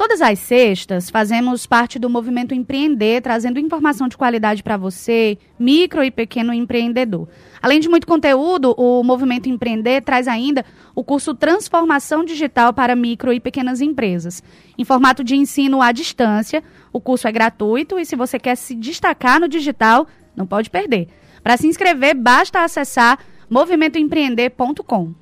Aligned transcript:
Todas 0.00 0.22
as 0.22 0.38
sextas 0.38 1.10
fazemos 1.10 1.66
parte 1.66 1.98
do 1.98 2.08
movimento 2.08 2.54
Empreender, 2.54 3.20
trazendo 3.20 3.60
informação 3.60 4.08
de 4.08 4.16
qualidade 4.16 4.62
para 4.62 4.78
você, 4.78 5.36
micro 5.58 6.02
e 6.02 6.10
pequeno 6.10 6.54
empreendedor. 6.54 7.28
Além 7.60 7.80
de 7.80 7.86
muito 7.86 8.06
conteúdo, 8.06 8.74
o 8.78 9.04
movimento 9.04 9.50
Empreender 9.50 10.00
traz 10.00 10.26
ainda 10.26 10.64
o 10.94 11.04
curso 11.04 11.34
Transformação 11.34 12.24
Digital 12.24 12.72
para 12.72 12.96
Micro 12.96 13.30
e 13.30 13.38
Pequenas 13.38 13.82
Empresas. 13.82 14.42
Em 14.78 14.86
formato 14.86 15.22
de 15.22 15.36
ensino 15.36 15.82
à 15.82 15.92
distância, 15.92 16.64
o 16.90 16.98
curso 16.98 17.28
é 17.28 17.32
gratuito 17.32 17.98
e 17.98 18.06
se 18.06 18.16
você 18.16 18.38
quer 18.38 18.56
se 18.56 18.74
destacar 18.74 19.38
no 19.38 19.48
digital, 19.48 20.06
não 20.34 20.46
pode 20.46 20.70
perder. 20.70 21.08
Para 21.42 21.58
se 21.58 21.66
inscrever, 21.66 22.14
basta 22.14 22.64
acessar 22.64 23.18
movimentoempreender.com. 23.50 25.12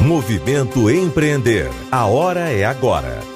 Movimento 0.00 0.90
Empreender. 0.90 1.70
A 1.92 2.06
hora 2.06 2.50
é 2.50 2.64
agora. 2.64 3.35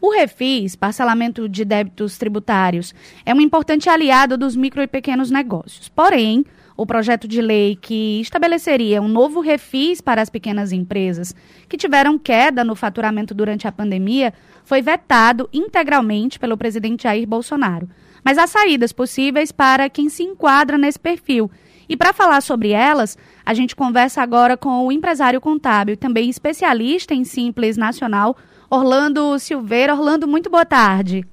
O 0.00 0.10
Refis, 0.10 0.76
parcelamento 0.76 1.48
de 1.48 1.64
débitos 1.64 2.18
tributários, 2.18 2.94
é 3.24 3.34
um 3.34 3.40
importante 3.40 3.88
aliado 3.88 4.36
dos 4.36 4.54
micro 4.54 4.82
e 4.82 4.86
pequenos 4.86 5.30
negócios. 5.30 5.88
Porém, 5.88 6.44
o 6.76 6.84
projeto 6.84 7.26
de 7.26 7.40
lei 7.40 7.74
que 7.74 8.20
estabeleceria 8.20 9.00
um 9.00 9.08
novo 9.08 9.40
refis 9.40 10.02
para 10.02 10.20
as 10.20 10.28
pequenas 10.28 10.72
empresas 10.72 11.34
que 11.66 11.78
tiveram 11.78 12.18
queda 12.18 12.62
no 12.62 12.76
faturamento 12.76 13.34
durante 13.34 13.66
a 13.66 13.72
pandemia 13.72 14.34
foi 14.62 14.82
vetado 14.82 15.48
integralmente 15.52 16.38
pelo 16.38 16.56
presidente 16.56 17.04
Jair 17.04 17.26
Bolsonaro. 17.26 17.88
Mas 18.22 18.36
há 18.36 18.46
saídas 18.46 18.92
possíveis 18.92 19.50
para 19.50 19.88
quem 19.88 20.10
se 20.10 20.22
enquadra 20.22 20.76
nesse 20.76 20.98
perfil. 20.98 21.50
E 21.88 21.96
para 21.96 22.12
falar 22.12 22.42
sobre 22.42 22.72
elas, 22.72 23.16
a 23.44 23.54
gente 23.54 23.74
conversa 23.74 24.20
agora 24.20 24.56
com 24.56 24.86
o 24.86 24.92
empresário 24.92 25.40
contábil 25.40 25.96
também 25.96 26.28
especialista 26.28 27.14
em 27.14 27.24
Simples 27.24 27.76
Nacional, 27.78 28.36
Orlando 28.70 29.38
Silveira. 29.38 29.94
Orlando, 29.94 30.26
muito 30.26 30.50
boa 30.50 30.64
tarde. 30.64 31.24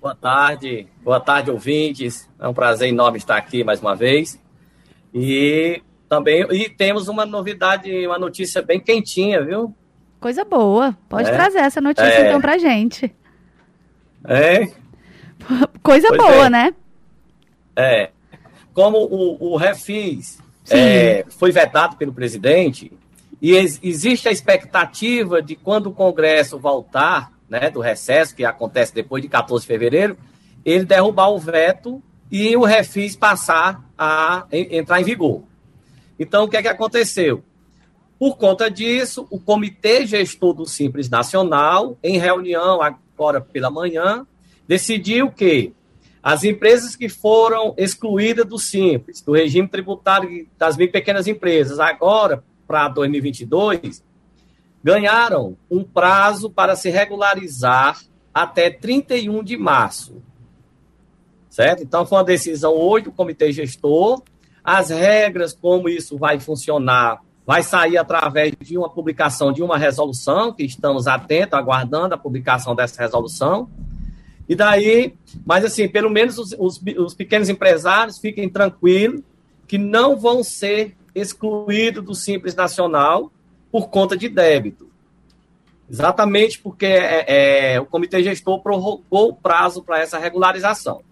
Boa 0.00 0.14
tarde, 0.14 0.86
boa 1.02 1.20
tarde, 1.20 1.50
ouvintes. 1.50 2.28
É 2.38 2.46
um 2.46 2.54
prazer 2.54 2.88
enorme 2.88 3.18
estar 3.18 3.36
aqui 3.36 3.64
mais 3.64 3.80
uma 3.80 3.96
vez. 3.96 4.38
E 5.12 5.82
também 6.08 6.42
e 6.50 6.68
temos 6.68 7.08
uma 7.08 7.24
novidade, 7.24 8.06
uma 8.06 8.18
notícia 8.18 8.60
bem 8.60 8.78
quentinha, 8.80 9.42
viu? 9.42 9.74
Coisa 10.20 10.44
boa. 10.44 10.96
Pode 11.08 11.28
é. 11.28 11.32
trazer 11.32 11.58
essa 11.58 11.80
notícia 11.80 12.08
é. 12.08 12.26
então 12.28 12.40
pra 12.40 12.58
gente. 12.58 13.14
É. 14.26 14.66
Coisa 15.82 16.08
pois 16.08 16.18
boa, 16.18 16.46
é. 16.46 16.50
né? 16.50 16.74
É. 17.76 18.10
Como 18.72 18.98
o, 18.98 19.52
o 19.52 19.56
Refis 19.56 20.38
é, 20.70 21.24
foi 21.28 21.52
vetado 21.52 21.96
pelo 21.96 22.12
presidente, 22.12 22.92
e 23.44 23.52
ex 23.52 23.78
existe 23.82 24.26
a 24.26 24.32
expectativa 24.32 25.42
de 25.42 25.54
quando 25.54 25.88
o 25.88 25.92
Congresso 25.92 26.58
voltar, 26.58 27.30
né, 27.46 27.68
do 27.68 27.78
recesso, 27.78 28.34
que 28.34 28.42
acontece 28.42 28.94
depois 28.94 29.22
de 29.22 29.28
14 29.28 29.64
de 29.64 29.66
fevereiro, 29.66 30.16
ele 30.64 30.86
derrubar 30.86 31.28
o 31.28 31.38
veto 31.38 32.02
e 32.32 32.56
o 32.56 32.64
refis 32.64 33.14
passar 33.14 33.84
a 33.98 34.46
entrar 34.50 34.98
em 34.98 35.04
vigor. 35.04 35.42
Então, 36.18 36.44
o 36.44 36.48
que 36.48 36.56
é 36.56 36.62
que 36.62 36.68
aconteceu? 36.68 37.44
Por 38.18 38.38
conta 38.38 38.70
disso, 38.70 39.26
o 39.30 39.38
Comitê 39.38 40.06
Gestor 40.06 40.54
do 40.54 40.64
Simples 40.64 41.10
Nacional, 41.10 41.98
em 42.02 42.16
reunião 42.16 42.80
agora 42.80 43.42
pela 43.42 43.70
manhã, 43.70 44.26
decidiu 44.66 45.30
que 45.30 45.74
as 46.22 46.44
empresas 46.44 46.96
que 46.96 47.10
foram 47.10 47.74
excluídas 47.76 48.46
do 48.46 48.58
Simples, 48.58 49.20
do 49.20 49.32
regime 49.32 49.68
tributário 49.68 50.48
das 50.56 50.78
mil 50.78 50.90
pequenas 50.90 51.26
empresas, 51.26 51.78
agora 51.78 52.42
para 52.66 52.88
2022, 52.88 54.02
ganharam 54.82 55.56
um 55.70 55.82
prazo 55.82 56.50
para 56.50 56.76
se 56.76 56.90
regularizar 56.90 58.00
até 58.32 58.70
31 58.70 59.42
de 59.42 59.56
março. 59.56 60.22
Certo? 61.48 61.82
Então, 61.82 62.04
foi 62.04 62.18
uma 62.18 62.24
decisão 62.24 62.74
hoje 62.74 63.04
do 63.04 63.12
comitê 63.12 63.52
gestor. 63.52 64.22
As 64.62 64.90
regras, 64.90 65.52
como 65.52 65.88
isso 65.88 66.18
vai 66.18 66.40
funcionar, 66.40 67.20
vai 67.46 67.62
sair 67.62 67.96
através 67.96 68.52
de 68.60 68.76
uma 68.76 68.90
publicação 68.90 69.52
de 69.52 69.62
uma 69.62 69.78
resolução, 69.78 70.52
que 70.52 70.64
estamos 70.64 71.06
atentos, 71.06 71.58
aguardando 71.58 72.14
a 72.14 72.18
publicação 72.18 72.74
dessa 72.74 73.00
resolução. 73.00 73.68
E 74.48 74.54
daí, 74.54 75.14
mas 75.46 75.64
assim, 75.64 75.88
pelo 75.88 76.10
menos 76.10 76.38
os, 76.38 76.54
os, 76.58 76.80
os 76.98 77.14
pequenos 77.14 77.48
empresários 77.48 78.18
fiquem 78.18 78.48
tranquilos 78.48 79.22
que 79.66 79.78
não 79.78 80.18
vão 80.18 80.42
ser 80.42 80.94
excluído 81.14 82.02
do 82.02 82.14
Simples 82.14 82.54
Nacional 82.54 83.30
por 83.70 83.88
conta 83.88 84.16
de 84.16 84.28
débito. 84.28 84.88
Exatamente 85.88 86.58
porque 86.58 86.86
é, 86.86 87.74
é, 87.74 87.80
o 87.80 87.84
comitê 87.84 88.22
gestor 88.22 88.60
prorrogou 88.60 89.28
o 89.30 89.34
prazo 89.34 89.82
para 89.82 90.00
essa 90.00 90.18
regularização. 90.18 91.02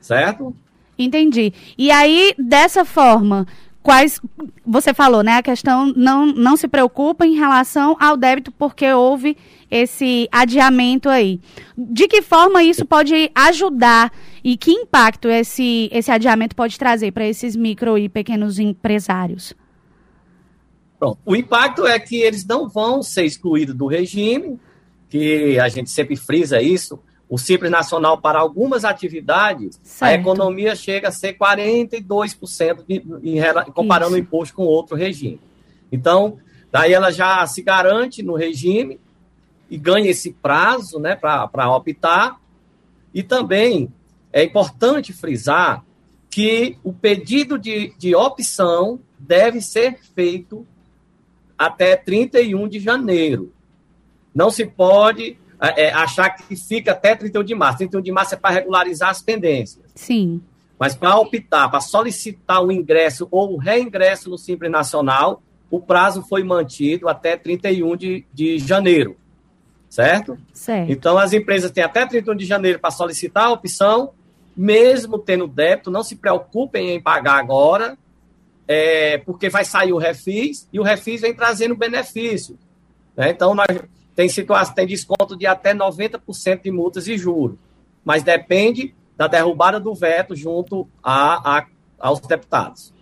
Certo? 0.00 0.54
Entendi. 0.98 1.52
E 1.76 1.90
aí, 1.90 2.34
dessa 2.38 2.84
forma, 2.84 3.46
quais 3.86 4.20
você 4.66 4.92
falou, 4.92 5.22
né? 5.22 5.36
A 5.36 5.42
questão 5.44 5.92
não, 5.94 6.26
não 6.26 6.56
se 6.56 6.66
preocupa 6.66 7.24
em 7.24 7.36
relação 7.36 7.96
ao 8.00 8.16
débito 8.16 8.50
porque 8.50 8.92
houve 8.92 9.36
esse 9.70 10.28
adiamento 10.32 11.08
aí. 11.08 11.40
De 11.78 12.08
que 12.08 12.20
forma 12.20 12.64
isso 12.64 12.84
pode 12.84 13.30
ajudar 13.32 14.12
e 14.42 14.56
que 14.56 14.72
impacto 14.72 15.28
esse, 15.28 15.88
esse 15.92 16.10
adiamento 16.10 16.56
pode 16.56 16.76
trazer 16.76 17.12
para 17.12 17.28
esses 17.28 17.54
micro 17.54 17.96
e 17.96 18.08
pequenos 18.08 18.58
empresários? 18.58 19.54
Pronto. 20.98 21.18
O 21.24 21.36
impacto 21.36 21.86
é 21.86 21.96
que 22.00 22.16
eles 22.16 22.44
não 22.44 22.68
vão 22.68 23.04
ser 23.04 23.24
excluídos 23.24 23.76
do 23.76 23.86
regime, 23.86 24.58
que 25.08 25.60
a 25.60 25.68
gente 25.68 25.90
sempre 25.90 26.16
frisa 26.16 26.60
isso, 26.60 26.98
o 27.28 27.38
Simples 27.38 27.70
Nacional 27.70 28.18
para 28.18 28.38
algumas 28.38 28.84
atividades, 28.84 29.80
certo. 29.82 30.10
a 30.10 30.14
economia 30.14 30.76
chega 30.76 31.08
a 31.08 31.12
ser 31.12 31.36
42% 31.36 32.84
de, 32.86 33.02
em, 33.22 33.72
comparando 33.72 34.12
Isso. 34.12 34.20
o 34.20 34.22
imposto 34.22 34.54
com 34.54 34.64
outro 34.64 34.96
regime. 34.96 35.40
Então, 35.90 36.38
daí 36.70 36.92
ela 36.92 37.10
já 37.10 37.44
se 37.46 37.62
garante 37.62 38.22
no 38.22 38.34
regime 38.34 39.00
e 39.68 39.76
ganha 39.76 40.10
esse 40.10 40.32
prazo 40.32 41.00
né, 41.00 41.16
para 41.16 41.74
optar. 41.74 42.40
E 43.12 43.22
também 43.22 43.92
é 44.32 44.44
importante 44.44 45.12
frisar 45.12 45.84
que 46.30 46.78
o 46.84 46.92
pedido 46.92 47.58
de, 47.58 47.92
de 47.98 48.14
opção 48.14 49.00
deve 49.18 49.60
ser 49.60 49.98
feito 50.14 50.66
até 51.58 51.96
31 51.96 52.68
de 52.68 52.78
janeiro. 52.78 53.52
Não 54.34 54.50
se 54.50 54.66
pode 54.66 55.38
é, 55.60 55.84
é, 55.84 55.92
achar 55.92 56.30
que 56.30 56.54
fica 56.56 56.92
até 56.92 57.14
31 57.14 57.42
de 57.42 57.54
março. 57.54 57.78
31 57.78 58.00
de 58.00 58.12
março 58.12 58.34
é 58.34 58.36
para 58.36 58.54
regularizar 58.54 59.10
as 59.10 59.22
pendências. 59.22 59.84
Sim. 59.94 60.40
Mas 60.78 60.94
para 60.94 61.16
optar, 61.16 61.68
para 61.70 61.80
solicitar 61.80 62.62
o 62.62 62.70
ingresso 62.70 63.26
ou 63.30 63.54
o 63.54 63.56
reingresso 63.56 64.28
no 64.28 64.36
Simples 64.36 64.70
Nacional, 64.70 65.42
o 65.70 65.80
prazo 65.80 66.22
foi 66.22 66.44
mantido 66.44 67.08
até 67.08 67.36
31 67.36 67.96
de, 67.96 68.26
de 68.32 68.58
janeiro. 68.58 69.16
Certo? 69.88 70.36
Certo. 70.52 70.92
Então, 70.92 71.16
as 71.16 71.32
empresas 71.32 71.70
têm 71.70 71.82
até 71.82 72.04
31 72.04 72.36
de 72.36 72.44
janeiro 72.44 72.78
para 72.78 72.90
solicitar 72.90 73.46
a 73.46 73.52
opção, 73.52 74.10
mesmo 74.54 75.18
tendo 75.18 75.46
débito, 75.46 75.90
não 75.90 76.02
se 76.02 76.16
preocupem 76.16 76.90
em 76.90 77.00
pagar 77.00 77.38
agora, 77.38 77.96
é, 78.68 79.18
porque 79.18 79.48
vai 79.48 79.64
sair 79.64 79.92
o 79.92 79.98
refis 79.98 80.68
e 80.72 80.80
o 80.80 80.82
refis 80.82 81.20
vem 81.20 81.34
trazendo 81.34 81.76
benefício. 81.76 82.58
Né? 83.16 83.30
Então, 83.30 83.54
nós, 83.54 83.66
tem 84.16 84.30
situação, 84.30 84.74
tem 84.74 84.86
desconto 84.86 85.36
de 85.36 85.46
até 85.46 85.74
90% 85.74 86.62
de 86.62 86.70
multas 86.70 87.06
e 87.06 87.18
juros, 87.18 87.58
mas 88.02 88.22
depende 88.22 88.94
da 89.14 89.26
derrubada 89.26 89.78
do 89.78 89.94
veto 89.94 90.34
junto 90.34 90.88
a, 91.02 91.58
a, 91.58 91.66
aos 91.98 92.20
deputados. 92.20 92.95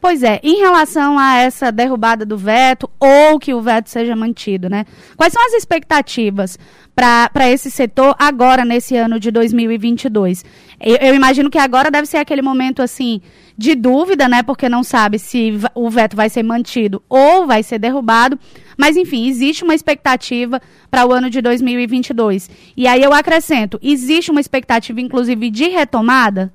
Pois 0.00 0.22
é, 0.22 0.40
em 0.42 0.58
relação 0.58 1.18
a 1.18 1.36
essa 1.36 1.70
derrubada 1.70 2.24
do 2.24 2.36
veto 2.36 2.88
ou 2.98 3.38
que 3.38 3.52
o 3.52 3.60
veto 3.60 3.90
seja 3.90 4.16
mantido, 4.16 4.68
né? 4.68 4.84
Quais 5.16 5.32
são 5.32 5.44
as 5.46 5.52
expectativas 5.52 6.58
para 6.94 7.48
esse 7.50 7.70
setor 7.70 8.14
agora, 8.18 8.64
nesse 8.64 8.96
ano 8.96 9.20
de 9.20 9.30
2022? 9.30 10.44
Eu, 10.80 10.96
eu, 10.96 11.14
imagino 11.14 11.50
que 11.50 11.58
agora 11.58 11.90
deve 11.90 12.06
ser 12.06 12.18
aquele 12.18 12.42
momento, 12.42 12.82
assim, 12.82 13.20
de 13.56 13.74
dúvida, 13.74 14.28
né? 14.28 14.42
Porque 14.42 14.68
não 14.68 14.82
sabe 14.82 15.18
se 15.18 15.52
o 15.74 15.90
veto 15.90 16.16
vai 16.16 16.30
ser 16.30 16.42
mantido 16.42 17.02
ou 17.08 17.46
vai 17.46 17.62
ser 17.62 17.78
derrubado. 17.78 18.38
Mas, 18.76 18.96
enfim, 18.96 19.28
existe 19.28 19.62
uma 19.62 19.74
expectativa 19.74 20.60
para 20.90 21.06
o 21.06 21.12
ano 21.12 21.28
de 21.28 21.42
2022. 21.42 22.48
E 22.74 22.86
aí 22.86 23.02
eu 23.02 23.12
acrescento, 23.12 23.78
existe 23.82 24.30
uma 24.30 24.40
expectativa, 24.40 25.00
inclusive, 25.00 25.50
de 25.50 25.68
retomada? 25.68 26.50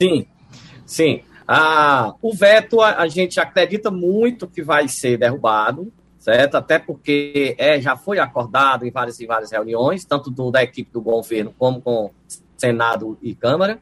Sim, 0.00 0.24
sim. 0.90 1.22
Ah, 1.46 2.14
o 2.20 2.34
veto, 2.34 2.80
a, 2.80 2.98
a, 2.98 3.08
gente 3.08 3.40
acredita 3.40 3.90
muito 3.90 4.46
que 4.46 4.62
vai 4.62 4.86
ser 4.88 5.16
derrubado, 5.16 5.92
certo? 6.18 6.56
Até 6.56 6.78
porque 6.78 7.54
é, 7.58 7.80
já 7.80 7.96
foi 7.96 8.18
acordado 8.18 8.84
em 8.86 8.90
várias 8.90 9.18
e 9.20 9.26
várias 9.26 9.50
reuniões, 9.50 10.04
tanto 10.04 10.30
do, 10.30 10.50
da 10.50 10.62
equipe 10.62 10.90
do 10.92 11.00
governo 11.00 11.54
como 11.58 11.80
com 11.80 12.10
Senado 12.56 13.16
e 13.22 13.34
Câmara. 13.34 13.80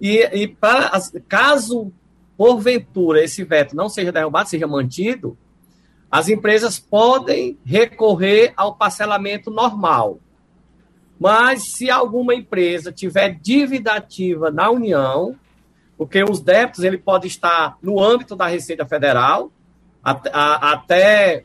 E, 0.00 0.18
e 0.18 0.48
pra, 0.48 0.90
caso, 1.28 1.92
porventura, 2.36 3.22
esse 3.22 3.44
veto 3.44 3.76
não 3.76 3.88
seja 3.88 4.12
derrubado, 4.12 4.48
seja 4.48 4.66
mantido, 4.66 5.36
as 6.10 6.28
empresas 6.28 6.78
podem 6.78 7.58
recorrer 7.64 8.52
ao 8.56 8.74
parcelamento 8.74 9.50
normal. 9.50 10.18
Mas 11.18 11.72
se 11.72 11.90
alguma 11.90 12.34
empresa 12.34 12.92
tiver 12.92 13.38
dívida 13.40 13.92
ativa 13.92 14.50
na 14.50 14.70
União, 14.70 15.34
porque 15.96 16.22
os 16.22 16.40
débitos 16.40 16.84
ele 16.84 16.98
pode 16.98 17.26
estar 17.26 17.78
no 17.82 18.02
âmbito 18.02 18.36
da 18.36 18.46
Receita 18.46 18.84
Federal, 18.84 19.50
até, 20.04 20.30
a, 20.32 20.72
até 20.72 21.44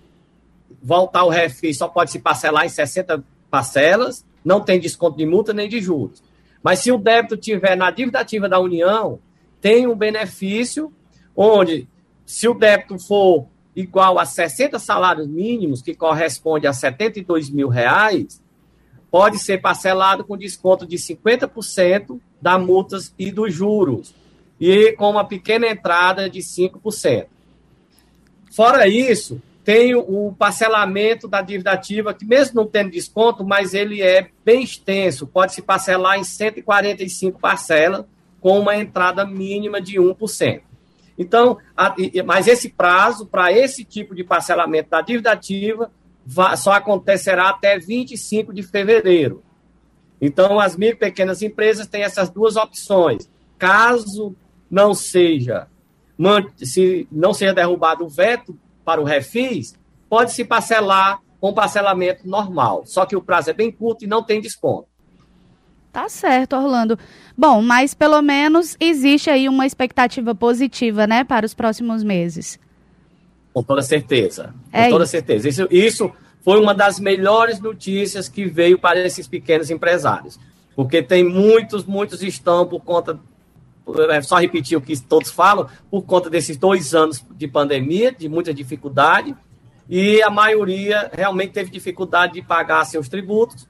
voltar 0.82 1.24
o 1.24 1.30
refis 1.30 1.78
só 1.78 1.88
pode 1.88 2.12
se 2.12 2.20
parcelar 2.20 2.66
em 2.66 2.70
60 2.70 3.24
parcelas, 3.50 4.26
não 4.44 4.62
tem 4.62 4.80
desconto 4.80 5.18
de 5.18 5.26
multa 5.26 5.54
nem 5.54 5.70
de 5.70 5.80
juros. 5.80 6.22
Mas 6.62 6.80
se 6.80 6.92
o 6.92 6.98
débito 6.98 7.38
tiver 7.38 7.76
na 7.76 7.90
dívida 7.92 8.20
ativa 8.20 8.48
da 8.48 8.60
União, 8.60 9.20
tem 9.60 9.88
um 9.88 9.96
benefício 9.96 10.92
onde, 11.36 11.88
se 12.26 12.48
o 12.48 12.54
débito 12.54 13.00
for 13.00 13.48
igual 13.76 14.20
a 14.20 14.26
60 14.26 14.78
salários 14.80 15.28
mínimos, 15.28 15.82
que 15.82 15.96
corresponde 15.96 16.68
a 16.68 16.74
72 16.74 17.50
mil 17.50 17.70
reais, 17.70 18.42
pode 19.10 19.40
ser 19.40 19.60
parcelado 19.60 20.24
com 20.24 20.38
desconto 20.38 20.86
de 20.86 20.98
50% 20.98 22.20
da 22.42 22.58
multas 22.58 23.14
e 23.18 23.32
dos 23.32 23.54
juros 23.54 24.14
e 24.62 24.92
com 24.94 25.10
uma 25.10 25.26
pequena 25.26 25.68
entrada 25.68 26.30
de 26.30 26.40
5%. 26.40 27.26
Fora 28.52 28.88
isso, 28.88 29.42
tem 29.64 29.96
o 29.96 30.36
parcelamento 30.38 31.28
da 31.28 31.42
dívida 31.42 31.72
ativa, 31.72 32.14
que 32.14 32.24
mesmo 32.24 32.62
não 32.62 32.68
tendo 32.68 32.92
desconto, 32.92 33.44
mas 33.44 33.74
ele 33.74 34.04
é 34.04 34.30
bem 34.46 34.62
extenso, 34.62 35.26
pode 35.26 35.56
se 35.56 35.64
parcelar 35.64 36.20
em 36.20 36.24
145 36.24 37.40
parcelas, 37.40 38.06
com 38.40 38.60
uma 38.60 38.76
entrada 38.76 39.26
mínima 39.26 39.82
de 39.82 39.98
1%. 40.00 40.62
Então, 41.18 41.58
a, 41.76 41.96
mas 42.26 42.48
esse 42.48 42.70
prazo 42.70 43.26
para 43.26 43.52
esse 43.52 43.84
tipo 43.84 44.14
de 44.14 44.24
parcelamento 44.24 44.90
da 44.92 45.02
dívida 45.02 45.32
ativa 45.32 45.92
só 46.56 46.74
acontecerá 46.74 47.50
até 47.50 47.80
25 47.80 48.54
de 48.54 48.62
fevereiro. 48.64 49.44
Então, 50.20 50.60
as 50.60 50.76
micro 50.76 50.98
e 50.98 51.00
pequenas 51.00 51.42
empresas 51.42 51.88
têm 51.88 52.04
essas 52.04 52.30
duas 52.30 52.56
opções. 52.56 53.30
Caso 53.58 54.36
não 54.72 54.94
seja 54.94 55.68
se 56.58 57.08
não 57.12 57.34
seja 57.34 57.54
derrubado 57.54 58.06
o 58.06 58.10
veto 58.10 58.58
para 58.86 59.02
o 59.02 59.04
refis, 59.04 59.74
pode 60.10 60.32
se 60.32 60.46
parcelar 60.46 61.20
com 61.40 61.54
parcelamento 61.54 62.28
normal. 62.28 62.84
Só 62.86 63.06
que 63.06 63.16
o 63.16 63.22
prazo 63.22 63.50
é 63.50 63.54
bem 63.54 63.72
curto 63.72 64.06
e 64.06 64.08
não 64.08 64.24
tem 64.24 64.40
desconto. 64.40 64.88
Tá 65.92 66.08
certo, 66.08 66.56
Orlando. 66.56 66.98
Bom, 67.36 67.62
mas 67.62 67.94
pelo 67.94 68.22
menos 68.22 68.78
existe 68.80 69.30
aí 69.30 69.50
uma 69.50 69.66
expectativa 69.66 70.34
positiva, 70.34 71.06
né, 71.06 71.24
para 71.24 71.46
os 71.46 71.54
próximos 71.54 72.04
meses. 72.04 72.60
Com 73.54 73.64
toda 73.64 73.82
certeza. 73.82 74.54
É 74.72 74.86
com 74.86 74.92
toda 74.92 75.04
isso. 75.04 75.12
certeza. 75.12 75.50
Isso, 75.50 75.68
isso 75.70 76.12
foi 76.44 76.60
uma 76.62 76.74
das 76.74 77.00
melhores 77.00 77.60
notícias 77.60 78.30
que 78.30 78.46
veio 78.46 78.80
para 78.80 79.00
esses 79.00 79.28
pequenos 79.28 79.70
empresários. 79.70 80.40
Porque 80.76 81.02
tem 81.02 81.24
muitos, 81.24 81.84
muitos 81.84 82.24
estão 82.24 82.66
por 82.66 82.82
conta 82.82 83.20
é 84.10 84.22
só 84.22 84.38
repetir 84.38 84.78
o 84.78 84.82
que 84.82 85.00
todos 85.02 85.32
falam, 85.32 85.68
por 85.90 86.04
conta 86.04 86.30
desses 86.30 86.58
dois 86.58 86.94
anos 86.94 87.26
de 87.32 87.48
pandemia, 87.48 88.12
de 88.12 88.30
muita 88.30 88.54
dificuldade, 88.54 89.36
e 89.90 90.22
a 90.22 90.30
maioria 90.30 91.10
realmente 91.14 91.52
teve 91.52 91.70
dificuldade 91.70 92.34
de 92.34 92.42
pagar 92.42 92.86
seus 92.86 93.10
tributos. 93.10 93.68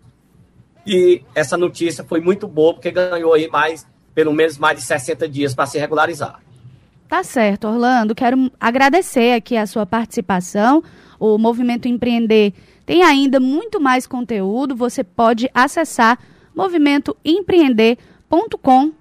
E 0.86 1.24
essa 1.34 1.58
notícia 1.58 2.04
foi 2.04 2.22
muito 2.22 2.48
boa, 2.48 2.74
porque 2.74 2.92
ganhou 2.92 3.34
aí 3.34 3.50
mais, 3.50 3.88
pelo 4.14 4.34
menos 4.34 4.58
mais 4.58 4.78
de 4.78 4.84
60 4.84 5.28
dias 5.28 5.56
para 5.56 5.66
se 5.66 5.80
regularizar. 5.80 6.40
Tá 7.08 7.24
certo, 7.24 7.68
Orlando. 7.68 8.16
Quero 8.16 8.52
agradecer 8.60 9.34
aqui 9.34 9.58
a 9.58 9.66
sua 9.66 9.86
participação. 9.86 10.84
O 11.20 11.38
Movimento 11.38 11.88
Empreender 11.88 12.54
tem 12.86 13.04
ainda 13.04 13.40
muito 13.40 13.82
mais 13.82 14.08
conteúdo. 14.08 14.76
Você 14.76 15.04
pode 15.04 15.50
acessar 15.54 16.18
movimentoempreender.com 16.56 19.01